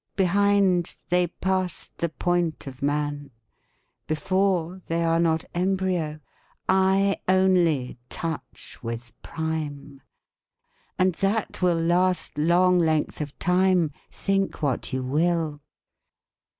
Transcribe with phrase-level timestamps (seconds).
[0.15, 3.29] Behind they passed the point of man,
[4.07, 6.19] before they are not embryo
[6.67, 10.01] I, only, touch with prime.
[10.97, 15.61] And that will last long length of time, think what you will!